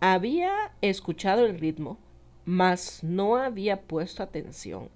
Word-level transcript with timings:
había 0.00 0.72
escuchado 0.80 1.46
el 1.46 1.58
ritmo, 1.58 1.98
mas 2.44 3.04
no 3.04 3.36
había 3.36 3.82
puesto 3.82 4.22
atención 4.22 4.88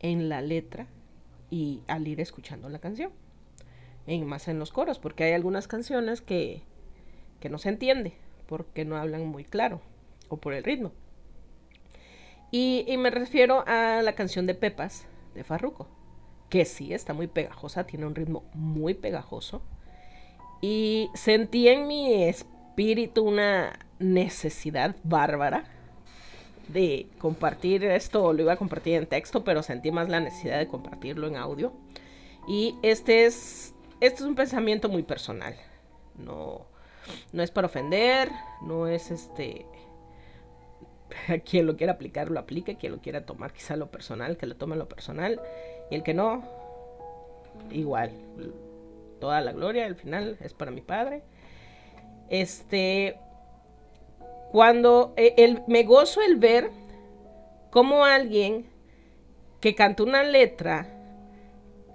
en 0.00 0.28
la 0.28 0.42
letra 0.42 0.86
y 1.50 1.82
al 1.88 2.06
ir 2.06 2.20
escuchando 2.20 2.68
la 2.68 2.78
canción. 2.78 3.10
En, 4.06 4.26
más 4.26 4.48
en 4.48 4.58
los 4.58 4.70
coros, 4.70 4.98
porque 4.98 5.24
hay 5.24 5.32
algunas 5.32 5.66
canciones 5.66 6.20
que, 6.20 6.62
que 7.40 7.48
no 7.48 7.58
se 7.58 7.70
entiende, 7.70 8.12
porque 8.46 8.84
no 8.84 8.96
hablan 8.96 9.26
muy 9.26 9.44
claro, 9.44 9.80
o 10.28 10.36
por 10.36 10.52
el 10.52 10.62
ritmo. 10.62 10.92
Y, 12.56 12.84
me 12.98 13.10
refiero 13.10 13.64
a 13.66 14.00
la 14.02 14.14
canción 14.14 14.46
de 14.46 14.54
Pepas, 14.54 15.06
de 15.34 15.42
Farruko, 15.42 15.88
que 16.50 16.64
sí 16.64 16.94
está 16.94 17.12
muy 17.12 17.26
pegajosa, 17.26 17.84
tiene 17.84 18.06
un 18.06 18.14
ritmo 18.14 18.44
muy 18.54 18.94
pegajoso. 18.94 19.60
Y 20.60 21.10
sentí 21.14 21.66
en 21.66 21.88
mi 21.88 22.22
espíritu 22.74 23.22
una 23.22 23.78
necesidad 24.00 24.96
bárbara 25.04 25.62
de 26.66 27.06
compartir 27.18 27.84
esto, 27.84 28.32
lo 28.32 28.42
iba 28.42 28.54
a 28.54 28.56
compartir 28.56 28.94
en 28.94 29.06
texto, 29.06 29.44
pero 29.44 29.62
sentí 29.62 29.92
más 29.92 30.08
la 30.08 30.18
necesidad 30.18 30.58
de 30.58 30.66
compartirlo 30.66 31.28
en 31.28 31.36
audio. 31.36 31.72
Y 32.48 32.74
este 32.82 33.26
es, 33.26 33.76
este 34.00 34.16
es 34.16 34.22
un 34.22 34.34
pensamiento 34.34 34.88
muy 34.88 35.04
personal. 35.04 35.54
No, 36.18 36.66
no 37.32 37.44
es 37.44 37.52
para 37.52 37.68
ofender, 37.68 38.28
no 38.62 38.88
es 38.88 39.12
este... 39.12 39.66
Quien 41.44 41.66
lo 41.66 41.76
quiera 41.76 41.92
aplicar, 41.92 42.28
lo 42.28 42.40
aplique. 42.40 42.76
Quien 42.76 42.90
lo 42.90 42.98
quiera 42.98 43.24
tomar, 43.24 43.52
quizá 43.52 43.76
lo 43.76 43.92
personal, 43.92 44.36
que 44.36 44.46
lo 44.46 44.56
tome 44.56 44.74
lo 44.74 44.88
personal. 44.88 45.40
Y 45.92 45.94
el 45.94 46.02
que 46.02 46.12
no, 46.12 46.42
igual. 47.70 48.10
Toda 49.20 49.40
la 49.42 49.52
gloria, 49.52 49.86
al 49.86 49.94
final, 49.94 50.38
es 50.40 50.54
para 50.54 50.72
mi 50.72 50.80
padre. 50.80 51.22
Este, 52.28 53.18
cuando 54.52 55.14
eh, 55.16 55.34
el, 55.38 55.62
me 55.66 55.82
gozo 55.82 56.20
el 56.22 56.36
ver 56.36 56.70
cómo 57.70 58.04
alguien 58.04 58.66
que 59.60 59.74
canta 59.74 60.02
una 60.02 60.22
letra 60.22 60.94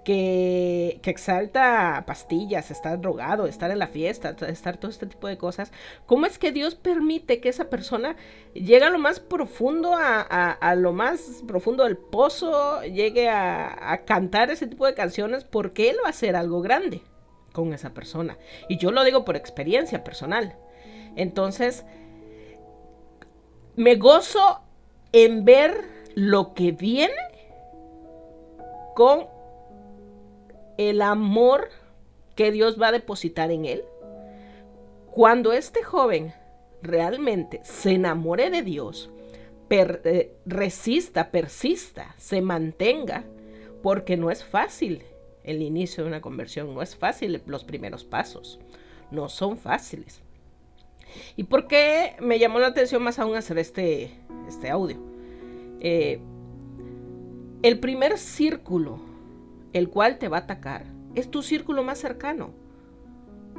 que, 0.04 0.98
que, 1.02 1.10
exalta 1.10 2.04
pastillas, 2.06 2.70
estar 2.70 3.00
drogado, 3.00 3.46
estar 3.46 3.70
en 3.70 3.78
la 3.78 3.86
fiesta, 3.86 4.36
estar 4.48 4.76
todo 4.76 4.90
este 4.90 5.06
tipo 5.06 5.26
de 5.26 5.38
cosas, 5.38 5.72
¿cómo 6.06 6.26
es 6.26 6.38
que 6.38 6.52
Dios 6.52 6.74
permite 6.74 7.40
que 7.40 7.48
esa 7.48 7.70
persona 7.70 8.16
llegue 8.54 8.84
a 8.84 8.90
lo 8.90 8.98
más 8.98 9.20
profundo, 9.20 9.92
a, 9.94 10.74
lo 10.76 10.92
más 10.92 11.42
profundo 11.46 11.84
del 11.84 11.96
pozo, 11.96 12.82
llegue 12.82 13.28
a, 13.28 13.92
a, 13.92 14.04
cantar 14.04 14.50
ese 14.50 14.66
tipo 14.66 14.86
de 14.86 14.94
canciones? 14.94 15.44
Porque 15.44 15.90
Él 15.90 15.96
va 16.02 16.08
a 16.08 16.10
hacer 16.10 16.36
algo 16.36 16.60
grande 16.60 17.02
con 17.52 17.72
esa 17.72 17.90
persona. 17.94 18.38
Y 18.68 18.78
yo 18.78 18.92
lo 18.92 19.04
digo 19.04 19.24
por 19.24 19.36
experiencia 19.36 20.04
personal. 20.04 20.56
Entonces, 21.16 21.84
me 23.76 23.96
gozo 23.96 24.60
en 25.12 25.44
ver 25.44 25.84
lo 26.14 26.54
que 26.54 26.72
viene 26.72 27.14
con 28.94 29.26
el 30.76 31.02
amor 31.02 31.68
que 32.34 32.52
Dios 32.52 32.80
va 32.80 32.88
a 32.88 32.92
depositar 32.92 33.50
en 33.50 33.64
él. 33.64 33.84
Cuando 35.10 35.52
este 35.52 35.82
joven 35.82 36.32
realmente 36.82 37.60
se 37.64 37.92
enamore 37.92 38.50
de 38.50 38.62
Dios, 38.62 39.10
eh, 39.68 40.36
resista, 40.46 41.30
persista, 41.30 42.14
se 42.16 42.40
mantenga, 42.40 43.24
porque 43.82 44.16
no 44.16 44.30
es 44.30 44.44
fácil 44.44 45.04
el 45.44 45.62
inicio 45.62 46.04
de 46.04 46.08
una 46.08 46.20
conversión, 46.20 46.74
no 46.74 46.82
es 46.82 46.96
fácil 46.96 47.42
los 47.46 47.64
primeros 47.64 48.04
pasos, 48.04 48.60
no 49.10 49.28
son 49.28 49.56
fáciles. 49.56 50.22
¿Y 51.36 51.44
por 51.44 51.66
qué 51.66 52.16
me 52.20 52.38
llamó 52.38 52.58
la 52.58 52.68
atención 52.68 53.02
más 53.02 53.18
aún 53.18 53.36
hacer 53.36 53.58
este, 53.58 54.12
este 54.48 54.70
audio? 54.70 54.98
Eh, 55.80 56.20
el 57.62 57.80
primer 57.80 58.18
círculo, 58.18 59.00
el 59.72 59.88
cual 59.88 60.18
te 60.18 60.28
va 60.28 60.38
a 60.38 60.40
atacar, 60.40 60.86
es 61.14 61.30
tu 61.30 61.42
círculo 61.42 61.82
más 61.82 61.98
cercano. 61.98 62.52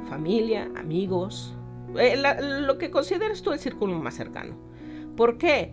Familia, 0.08 0.70
amigos, 0.76 1.54
eh, 1.98 2.20
lo 2.60 2.78
que 2.78 2.90
consideres 2.90 3.42
tú 3.42 3.52
el 3.52 3.58
círculo 3.58 3.98
más 3.98 4.14
cercano. 4.14 4.56
¿Por 5.16 5.38
qué? 5.38 5.72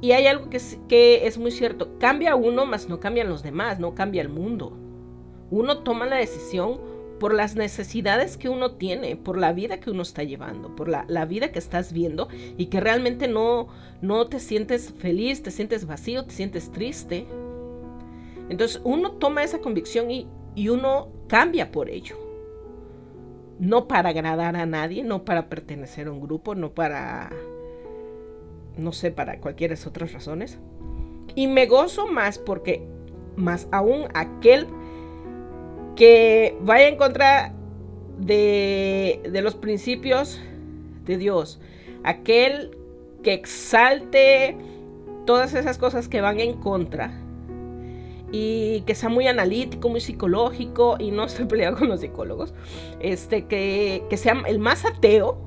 Y 0.00 0.12
hay 0.12 0.26
algo 0.26 0.50
que 0.50 0.56
es, 0.56 0.78
que 0.88 1.26
es 1.26 1.38
muy 1.38 1.50
cierto, 1.50 1.98
cambia 1.98 2.34
uno, 2.34 2.66
más 2.66 2.88
no 2.88 3.00
cambian 3.00 3.28
los 3.28 3.42
demás, 3.42 3.78
no 3.78 3.94
cambia 3.94 4.22
el 4.22 4.28
mundo. 4.28 4.76
Uno 5.54 5.78
toma 5.78 6.06
la 6.06 6.16
decisión 6.16 6.80
por 7.20 7.32
las 7.32 7.54
necesidades 7.54 8.36
que 8.36 8.48
uno 8.48 8.72
tiene, 8.72 9.14
por 9.14 9.38
la 9.38 9.52
vida 9.52 9.78
que 9.78 9.88
uno 9.88 10.02
está 10.02 10.24
llevando, 10.24 10.74
por 10.74 10.88
la, 10.88 11.04
la, 11.06 11.26
vida 11.26 11.52
que 11.52 11.60
estás 11.60 11.92
viendo 11.92 12.26
y 12.58 12.66
que 12.66 12.80
realmente 12.80 13.28
no, 13.28 13.68
no 14.02 14.26
te 14.26 14.40
sientes 14.40 14.92
feliz, 14.98 15.44
te 15.44 15.52
sientes 15.52 15.86
vacío, 15.86 16.24
te 16.24 16.32
sientes 16.32 16.72
triste. 16.72 17.28
Entonces 18.48 18.80
uno 18.82 19.12
toma 19.12 19.44
esa 19.44 19.60
convicción 19.60 20.10
y, 20.10 20.26
y 20.56 20.70
uno 20.70 21.10
cambia 21.28 21.70
por 21.70 21.88
ello. 21.88 22.16
No 23.60 23.86
para 23.86 24.08
agradar 24.08 24.56
a 24.56 24.66
nadie, 24.66 25.04
no 25.04 25.24
para 25.24 25.48
pertenecer 25.48 26.08
a 26.08 26.10
un 26.10 26.20
grupo, 26.20 26.56
no 26.56 26.72
para, 26.72 27.30
no 28.76 28.90
sé, 28.90 29.12
para 29.12 29.38
cualquiera 29.38 29.76
otras 29.86 30.12
razones. 30.12 30.58
Y 31.36 31.46
me 31.46 31.66
gozo 31.66 32.08
más 32.08 32.40
porque, 32.40 32.84
más 33.36 33.68
aún 33.70 34.08
aquel 34.14 34.66
que 35.96 36.56
vaya 36.60 36.88
en 36.88 36.96
contra 36.96 37.52
de, 38.18 39.20
de 39.30 39.42
los 39.42 39.54
principios 39.54 40.40
de 41.04 41.16
Dios. 41.18 41.60
Aquel 42.02 42.76
que 43.22 43.32
exalte 43.32 44.56
todas 45.24 45.54
esas 45.54 45.78
cosas 45.78 46.08
que 46.08 46.20
van 46.20 46.40
en 46.40 46.54
contra 46.54 47.20
y 48.30 48.80
que 48.82 48.94
sea 48.94 49.08
muy 49.08 49.28
analítico, 49.28 49.88
muy 49.88 50.00
psicológico, 50.00 50.96
y 50.98 51.10
no 51.10 51.24
estoy 51.24 51.44
peleado 51.48 51.78
con 51.78 51.88
los 51.88 52.00
psicólogos, 52.00 52.52
este, 53.00 53.46
que, 53.46 54.04
que 54.10 54.16
sea 54.16 54.42
el 54.46 54.58
más 54.58 54.84
ateo 54.84 55.38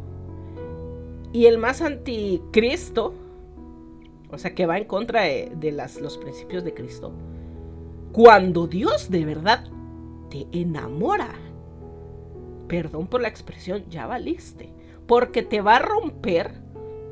y 1.33 1.45
el 1.45 1.57
más 1.57 1.81
anticristo, 1.81 3.13
o 4.29 4.37
sea, 4.37 4.55
que 4.55 4.65
va 4.65 4.77
en 4.77 4.85
contra 4.85 5.23
de, 5.23 5.51
de 5.55 5.71
las, 5.71 5.99
los 5.99 6.17
principios 6.17 6.63
de 6.63 6.73
Cristo, 6.73 7.11
cuando 8.13 8.67
Dios 8.67 9.11
de 9.11 9.25
verdad 9.25 9.65
te 10.29 10.47
enamora. 10.51 11.33
Perdón 12.67 13.07
por 13.07 13.21
la 13.21 13.27
expresión, 13.27 13.85
ya 13.89 14.05
valiste. 14.07 14.73
Porque 15.05 15.41
te 15.41 15.61
va 15.61 15.77
a 15.77 15.79
romper 15.79 16.53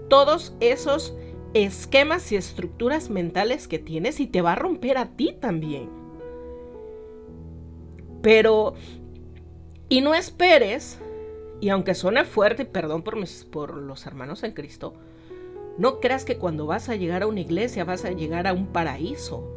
todos 0.09 0.55
esos 0.59 1.15
esquemas 1.53 2.31
y 2.31 2.35
estructuras 2.35 3.09
mentales 3.09 3.67
que 3.67 3.79
tienes 3.79 4.19
y 4.19 4.27
te 4.27 4.41
va 4.41 4.51
a 4.51 4.55
romper 4.55 4.97
a 4.97 5.15
ti 5.15 5.35
también. 5.39 5.89
Pero, 8.21 8.73
y 9.87 10.01
no 10.01 10.13
esperes, 10.13 10.99
y 11.61 11.69
aunque 11.69 11.95
suene 11.95 12.25
fuerte, 12.25 12.65
perdón 12.65 13.03
por, 13.03 13.15
mis, 13.15 13.45
por 13.45 13.75
los 13.75 14.05
hermanos 14.05 14.43
en 14.43 14.51
Cristo, 14.51 14.95
no 15.77 15.99
creas 15.99 16.25
que 16.25 16.37
cuando 16.37 16.65
vas 16.65 16.89
a 16.89 16.95
llegar 16.95 17.23
a 17.23 17.27
una 17.27 17.41
iglesia 17.41 17.85
vas 17.85 18.03
a 18.03 18.11
llegar 18.11 18.47
a 18.47 18.53
un 18.53 18.67
paraíso 18.67 19.54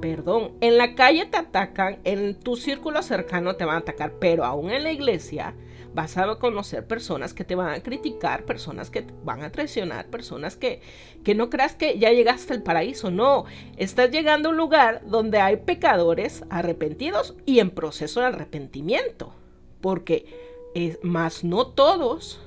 perdón, 0.00 0.52
en 0.60 0.78
la 0.78 0.94
calle 0.94 1.26
te 1.26 1.36
atacan, 1.36 1.98
en 2.04 2.34
tu 2.34 2.56
círculo 2.56 3.02
cercano 3.02 3.56
te 3.56 3.64
van 3.64 3.76
a 3.76 3.80
atacar, 3.80 4.14
pero 4.18 4.44
aún 4.44 4.70
en 4.70 4.82
la 4.82 4.92
iglesia 4.92 5.54
vas 5.94 6.16
a 6.16 6.36
conocer 6.36 6.86
personas 6.86 7.34
que 7.34 7.44
te 7.44 7.54
van 7.54 7.70
a 7.70 7.82
criticar, 7.82 8.44
personas 8.44 8.90
que 8.90 9.04
van 9.24 9.42
a 9.42 9.50
traicionar, 9.50 10.06
personas 10.06 10.56
que, 10.56 10.80
que 11.24 11.34
no 11.34 11.50
creas 11.50 11.74
que 11.74 11.98
ya 11.98 12.12
llegaste 12.12 12.52
al 12.52 12.62
paraíso, 12.62 13.10
no, 13.10 13.44
estás 13.76 14.10
llegando 14.10 14.48
a 14.48 14.52
un 14.52 14.58
lugar 14.58 15.02
donde 15.06 15.40
hay 15.40 15.56
pecadores 15.56 16.44
arrepentidos 16.48 17.34
y 17.44 17.58
en 17.58 17.70
proceso 17.70 18.20
de 18.20 18.26
arrepentimiento, 18.26 19.34
porque 19.80 20.26
es, 20.74 20.98
más 21.02 21.42
no 21.42 21.66
todos 21.66 22.40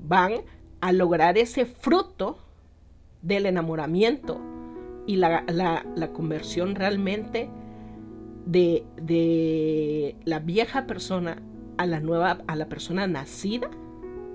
van 0.00 0.42
a 0.80 0.92
lograr 0.92 1.38
ese 1.38 1.66
fruto 1.66 2.38
del 3.22 3.46
enamoramiento 3.46 4.53
y 5.06 5.16
la, 5.16 5.44
la, 5.46 6.12
conversión 6.12 6.74
realmente 6.74 7.48
de, 8.46 8.84
de, 8.96 10.16
la 10.24 10.38
vieja 10.38 10.86
persona 10.86 11.42
a 11.76 11.86
la 11.86 12.00
nueva, 12.00 12.38
a 12.46 12.56
la 12.56 12.68
persona 12.68 13.06
nacida 13.06 13.70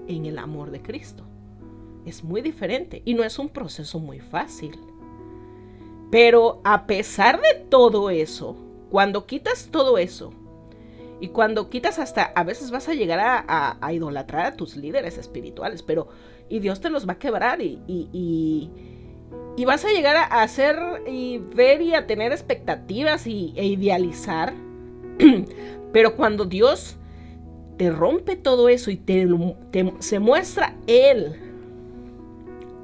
en 0.08 0.26
el 0.26 0.38
amor 0.38 0.72
de 0.72 0.82
Cristo. 0.82 1.24
Es 2.06 2.24
muy 2.24 2.42
diferente 2.42 3.02
y 3.06 3.14
no 3.14 3.24
es 3.24 3.40
un 3.40 3.50
proceso 3.50 4.00
muy 4.00 4.20
fácil. 4.20 4.78
Pero 6.12 6.62
a 6.64 6.88
pesar 6.88 7.40
de 7.40 7.66
todo 7.70 8.10
eso, 8.10 8.56
cuando 8.90 9.26
quitas 9.26 9.70
todo 9.72 9.98
eso, 9.98 10.34
y 11.22 11.28
cuando 11.30 11.70
quitas 11.70 12.00
hasta, 12.00 12.24
a 12.24 12.44
veces 12.46 12.72
vas 12.72 12.88
a 12.88 12.94
llegar 12.94 13.20
a, 13.20 13.78
a, 13.82 13.94
idolatrar 13.94 14.46
a 14.46 14.56
tus 14.56 14.78
líderes 14.78 15.18
espirituales, 15.18 15.84
pero, 15.84 16.08
y 16.48 16.60
Dios 16.60 16.80
te 16.80 16.90
los 16.90 17.08
va 17.08 17.14
a 17.14 17.20
quebrar 17.20 17.62
y 17.62 18.70
vas 19.66 19.86
a 19.86 19.90
llegar 19.90 20.16
a 20.16 20.42
hacer 20.42 20.78
y 21.08 21.38
ver 21.38 21.82
y 21.82 21.94
a 21.94 22.08
tener 22.08 22.32
expectativas 22.32 23.28
y, 23.28 23.54
e 23.56 23.66
idealizar. 23.66 24.54
Pero 25.92 26.16
cuando 26.16 26.46
Dios 26.46 26.98
te 27.78 27.90
rompe 27.90 28.36
todo 28.36 28.70
eso 28.70 28.92
y 28.92 28.98
te, 28.98 29.28
se 30.00 30.20
muestra 30.20 30.76
Él 30.86 31.40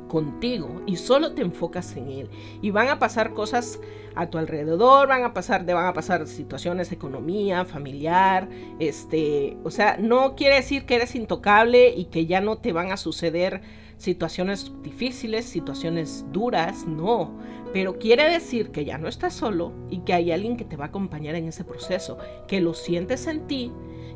contigo 0.08 0.82
y 0.86 0.96
solo 0.96 1.34
te 1.34 1.42
enfocas 1.42 1.96
en 1.98 2.10
Él. 2.10 2.30
Y 2.62 2.72
van 2.72 2.88
a 2.88 3.00
pasar 3.00 3.34
cosas 3.34 3.80
a 4.16 4.30
tu 4.30 4.38
alrededor, 4.38 5.08
van 5.08 5.24
a 5.24 5.34
pasar, 5.34 5.66
te 5.66 5.74
van 5.74 5.86
a 5.86 5.94
pasar 5.94 6.26
situaciones, 6.28 6.92
economía, 6.92 7.66
familiar, 7.66 8.48
este, 8.80 9.58
o 9.64 9.72
sea, 9.72 9.98
no 9.98 10.36
quiere 10.36 10.56
decir 10.56 10.86
que 10.86 10.96
eres 10.96 11.16
intocable 11.16 11.90
y 11.90 12.06
que 12.06 12.26
ya 12.26 12.40
no 12.40 12.58
te 12.58 12.72
van 12.72 12.92
a 12.92 12.98
suceder 12.98 13.62
situaciones 13.98 14.72
difíciles, 14.82 15.46
situaciones 15.46 16.26
duras, 16.32 16.86
no, 16.86 17.38
pero 17.74 17.98
quiere 17.98 18.30
decir 18.30 18.72
que 18.72 18.86
ya 18.86 18.98
no 18.98 19.08
estás 19.08 19.34
solo 19.34 19.74
y 19.90 20.00
que 20.00 20.14
hay 20.14 20.32
alguien 20.32 20.58
que 20.58 20.66
te 20.66 20.78
va 20.78 20.86
a 20.86 20.88
acompañar 20.90 21.36
en 21.36 21.48
ese 21.48 21.64
proceso, 21.64 22.18
que 22.48 22.62
lo 22.62 22.74
sientes 22.74 23.28
en 23.28 23.48
ti 23.48 23.72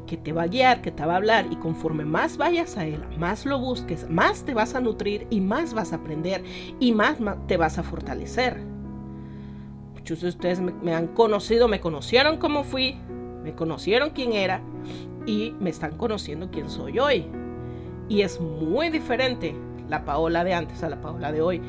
que 0.09 0.17
te 0.17 0.33
va 0.33 0.43
a 0.43 0.47
guiar, 0.47 0.81
que 0.81 0.91
te 0.91 1.05
va 1.05 1.13
a 1.13 1.17
hablar 1.17 1.45
y 1.51 1.55
conforme 1.57 2.03
más 2.03 2.37
vayas 2.37 2.77
a 2.77 2.85
Él, 2.87 2.99
más 3.19 3.45
lo 3.45 3.59
busques, 3.59 4.09
más 4.09 4.43
te 4.43 4.55
vas 4.55 4.73
a 4.73 4.81
nutrir 4.81 5.27
y 5.29 5.39
más 5.39 5.75
vas 5.75 5.93
a 5.93 5.97
aprender 5.97 6.43
y 6.79 6.93
más 6.93 7.17
te 7.47 7.57
vas 7.57 7.77
a 7.77 7.83
fortalecer. 7.83 8.59
Muchos 9.93 10.21
de 10.21 10.29
ustedes 10.29 10.59
me, 10.59 10.95
han 10.95 11.09
conocido, 11.09 11.67
me 11.67 11.79
conocieron 11.79 12.37
cómo 12.37 12.63
fui, 12.63 12.95
me 13.43 13.53
conocieron 13.53 14.09
quién 14.09 14.33
era 14.33 14.63
y 15.27 15.53
me 15.59 15.69
están 15.69 15.95
conociendo 15.95 16.49
quién 16.49 16.71
soy 16.71 16.97
hoy. 16.97 17.27
Y 18.07 18.21
es 18.23 18.41
muy 18.41 18.89
diferente 18.89 19.53
la 19.89 20.05
Paola 20.05 20.43
de 20.43 20.53
antes 20.53 20.83
a 20.83 20.89
la 20.89 21.01
Paola 21.01 21.31
de 21.31 21.41
hoy. 21.41 21.61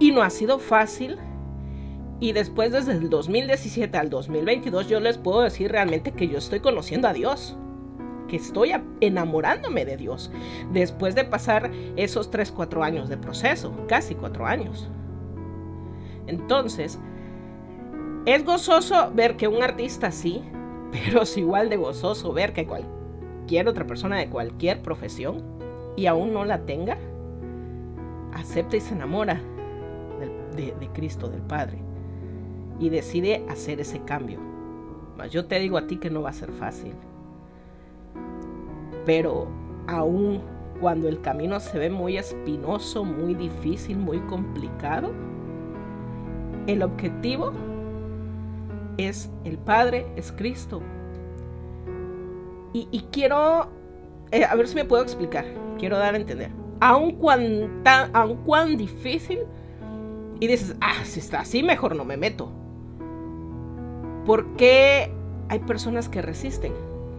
Y 0.00 0.12
no 0.12 0.22
ha 0.22 0.30
sido 0.30 0.58
fácil 0.58 1.18
y 2.20 2.32
después 2.32 2.72
desde 2.72 2.92
el 2.92 3.10
2017 3.10 3.96
al 3.96 4.10
2022 4.10 4.88
yo 4.88 5.00
les 5.00 5.18
puedo 5.18 5.42
decir 5.42 5.70
realmente 5.70 6.12
que 6.12 6.28
yo 6.28 6.38
estoy 6.38 6.60
conociendo 6.60 7.06
a 7.06 7.12
Dios, 7.12 7.56
que 8.26 8.36
estoy 8.36 8.72
enamorándome 9.00 9.84
de 9.84 9.96
Dios, 9.96 10.30
después 10.72 11.14
de 11.14 11.24
pasar 11.24 11.70
esos 11.96 12.30
3, 12.30 12.50
4 12.52 12.82
años 12.82 13.08
de 13.08 13.16
proceso, 13.16 13.72
casi 13.86 14.14
4 14.14 14.46
años. 14.46 14.88
Entonces, 16.26 16.98
es 18.26 18.44
gozoso 18.44 19.12
ver 19.14 19.36
que 19.36 19.48
un 19.48 19.62
artista 19.62 20.10
sí, 20.10 20.42
pero 20.92 21.22
es 21.22 21.36
igual 21.36 21.70
de 21.70 21.76
gozoso 21.76 22.32
ver 22.32 22.52
que 22.52 22.66
cualquier 22.66 23.68
otra 23.68 23.86
persona 23.86 24.16
de 24.16 24.28
cualquier 24.28 24.82
profesión 24.82 25.57
y 25.98 26.06
aún 26.06 26.32
no 26.32 26.44
la 26.44 26.60
tenga, 26.60 26.96
acepta 28.32 28.76
y 28.76 28.80
se 28.80 28.94
enamora 28.94 29.40
de 30.56 30.88
Cristo, 30.92 31.28
del 31.28 31.42
Padre 31.42 31.88
y 32.80 32.90
decide 32.90 33.44
hacer 33.48 33.80
ese 33.80 34.00
cambio. 34.00 34.38
yo 35.30 35.46
te 35.46 35.58
digo 35.58 35.78
a 35.78 35.86
ti 35.86 35.96
que 35.96 36.10
no 36.10 36.22
va 36.22 36.30
a 36.30 36.32
ser 36.32 36.52
fácil. 36.52 36.94
Pero 39.04 39.48
aún 39.86 40.42
cuando 40.80 41.08
el 41.08 41.20
camino 41.20 41.58
se 41.58 41.78
ve 41.78 41.90
muy 41.90 42.16
espinoso, 42.16 43.04
muy 43.04 43.34
difícil, 43.34 43.98
muy 43.98 44.20
complicado, 44.20 45.10
el 46.66 46.82
objetivo 46.82 47.52
es 48.96 49.30
el 49.44 49.58
Padre, 49.58 50.06
es 50.16 50.30
Cristo. 50.30 50.82
Y, 52.74 53.06
quiero, 53.10 53.70
eh, 54.30 54.44
a 54.44 54.54
ver 54.54 54.68
si 54.68 54.74
me 54.74 54.84
puedo 54.84 55.02
explicar, 55.02 55.44
quiero 55.78 55.98
dar 55.98 56.14
a 56.14 56.18
entender. 56.18 56.50
Aun 56.80 57.12
cuán, 57.12 57.82
aun 58.12 58.36
cuán 58.44 58.76
difícil, 58.76 59.40
y 60.40 60.46
dices, 60.46 60.76
ah, 60.80 61.04
si 61.04 61.20
está 61.20 61.40
así, 61.40 61.62
mejor 61.62 61.96
no 61.96 62.04
me 62.04 62.16
meto. 62.16 62.50
¿Por 64.24 64.56
qué 64.56 65.10
hay 65.48 65.58
personas 65.60 66.08
que 66.08 66.22
resisten? 66.22 66.72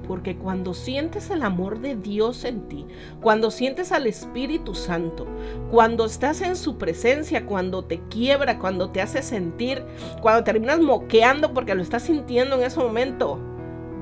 Porque 0.08 0.38
cuando 0.38 0.74
sientes 0.74 1.30
el 1.30 1.44
amor 1.44 1.82
de 1.82 1.96
Dios 1.96 2.44
en 2.44 2.68
ti, 2.68 2.86
cuando 3.22 3.52
sientes 3.52 3.92
al 3.92 4.08
Espíritu 4.08 4.74
Santo, 4.74 5.28
cuando 5.70 6.06
estás 6.06 6.42
en 6.42 6.56
su 6.56 6.78
presencia, 6.78 7.46
cuando 7.46 7.84
te 7.86 8.00
quiebra, 8.10 8.58
cuando 8.58 8.90
te 8.90 9.02
hace 9.02 9.22
sentir, 9.22 9.84
cuando 10.22 10.44
terminas 10.44 10.80
moqueando 10.80 11.54
porque 11.54 11.76
lo 11.76 11.84
estás 11.84 12.04
sintiendo 12.04 12.56
en 12.56 12.64
ese 12.64 12.80
momento, 12.80 13.40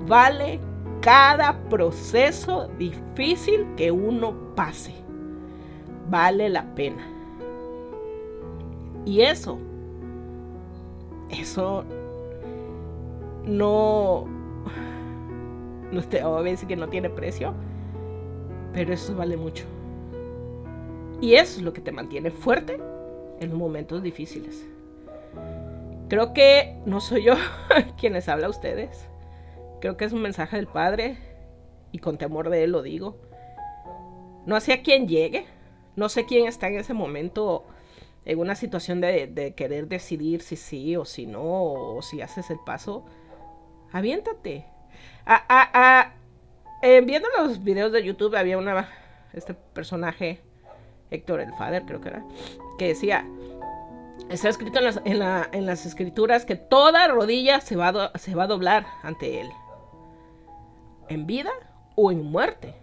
vale 0.07 0.62
cada 1.07 1.57
proceso 1.69 2.68
difícil 2.77 3.65
que 3.77 3.89
uno 3.92 4.54
pase. 4.56 4.92
Vale 6.09 6.50
la 6.50 6.75
pena. 6.75 7.07
Y 9.06 9.21
eso, 9.21 9.57
eso 11.30 11.86
no, 13.45 14.25
no 15.94 16.01
te 16.09 16.21
voy 16.25 16.42
a 16.42 16.44
decir 16.44 16.68
que 16.68 16.75
no 16.75 16.89
tiene 16.89 17.09
precio, 17.09 17.54
pero 18.74 18.94
eso 18.94 19.15
vale 19.15 19.38
mucho. 19.38 19.63
Y 21.21 21.36
eso 21.36 21.59
es 21.59 21.62
lo 21.62 21.71
que 21.71 21.80
te 21.80 21.94
mantiene 21.94 22.31
fuerte 22.31 22.81
en 23.39 23.56
momentos 23.56 24.04
difíciles. 24.04 24.68
Creo 26.09 26.33
que 26.33 26.75
no 26.86 27.00
soy 27.00 27.24
yo 27.24 27.36
quien 27.98 28.12
les 28.12 28.27
habla 28.27 28.48
a 28.48 28.50
ustedes. 28.50 29.07
Creo 29.79 29.97
que 29.97 30.06
es 30.06 30.13
un 30.13 30.21
mensaje 30.21 30.56
del 30.56 30.68
Padre 30.68 31.18
y 31.91 32.00
con 32.00 32.18
temor 32.18 32.50
de 32.50 32.63
Él 32.63 32.71
lo 32.71 32.81
digo. 32.81 33.18
No 34.45 34.59
sé 34.59 34.74
a 34.74 34.81
quién 34.81 35.07
llegue, 35.07 35.45
no 35.95 36.09
sé 36.09 36.25
quién 36.25 36.47
está 36.47 36.68
en 36.68 36.77
ese 36.77 36.94
momento 36.94 37.65
en 38.25 38.39
una 38.39 38.56
situación 38.56 39.01
de, 39.01 39.53
querer 39.56 39.88
decidir 39.88 40.41
si 40.41 40.56
sí 40.56 40.95
o 40.95 41.06
si 41.06 41.25
no, 41.25 41.44
o 41.44 42.01
si 42.01 42.21
haces 42.21 42.50
el 42.50 42.59
paso 42.59 43.06
aviéntate. 43.91 44.65
Eh, 46.83 47.01
viendo 47.06 47.27
los 47.38 47.63
videos 47.63 47.91
de 47.91 48.03
YouTube 48.03 48.35
había 48.35 48.57
una, 48.57 48.89
este 49.33 49.53
personaje, 49.53 50.41
Héctor 51.09 51.39
el 51.39 51.53
Father 51.53 51.83
creo 51.85 52.01
que 52.01 52.09
era, 52.09 52.23
que 52.77 52.89
decía, 52.89 53.25
está 54.30 54.50
escrito 54.50 54.80
en 55.06 55.19
las, 55.65 55.85
escrituras 55.85 56.45
que 56.45 56.56
toda 56.56 57.07
rodilla 57.07 57.62
se 57.62 57.75
va 57.75 57.88
a 57.88 58.47
doblar 58.47 58.85
ante 59.01 59.41
él, 59.41 59.50
en 61.09 61.27
vida 61.27 61.51
o 61.95 62.12
en 62.12 62.24
muerte, 62.24 62.75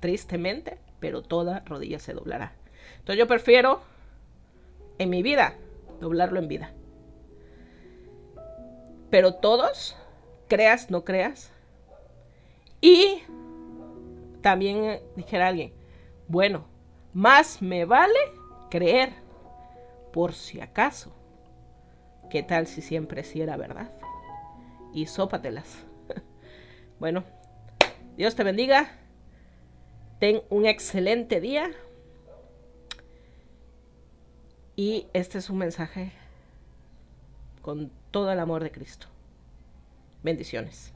tristemente, 0.00 0.78
pero 0.98 1.22
toda 1.22 1.60
rodilla 1.66 1.98
se 1.98 2.12
doblará. 2.12 2.52
Entonces 2.98 3.18
yo 3.18 3.26
prefiero 3.26 3.80
en 4.98 5.10
mi 5.10 5.22
vida 5.22 5.54
doblarlo 6.00 6.38
en 6.38 6.48
vida. 6.48 6.72
Pero 9.10 9.34
todos 9.34 9.96
creas, 10.48 10.90
no 10.90 11.04
creas. 11.04 11.52
Y 12.80 13.22
también 14.40 15.00
dijera 15.16 15.48
alguien, 15.48 15.72
bueno, 16.28 16.64
más 17.12 17.60
me 17.60 17.84
vale 17.84 18.18
creer 18.70 19.12
por 20.12 20.32
si 20.32 20.60
acaso. 20.60 21.12
¿Qué 22.30 22.42
tal 22.42 22.66
si 22.66 22.82
siempre 22.82 23.24
sí 23.24 23.40
era 23.42 23.56
verdad? 23.56 23.90
Y 24.94 25.06
sópatelas. 25.06 25.84
Bueno, 27.00 27.24
Dios 28.16 28.36
te 28.36 28.44
bendiga. 28.44 28.92
Ten 30.20 30.42
un 30.50 30.66
excelente 30.66 31.40
día. 31.40 31.70
Y 34.76 35.06
este 35.14 35.38
es 35.38 35.50
un 35.50 35.58
mensaje 35.58 36.12
con 37.62 37.90
todo 38.10 38.30
el 38.30 38.38
amor 38.38 38.62
de 38.62 38.70
Cristo. 38.70 39.06
Bendiciones. 40.22 40.92